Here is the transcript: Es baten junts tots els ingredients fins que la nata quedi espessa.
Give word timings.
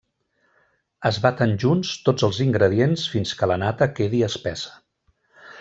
Es 1.09 1.19
baten 1.25 1.53
junts 1.65 1.91
tots 2.09 2.27
els 2.29 2.41
ingredients 2.47 3.07
fins 3.15 3.37
que 3.43 3.53
la 3.55 3.61
nata 3.67 3.93
quedi 4.01 4.27
espessa. 4.33 4.77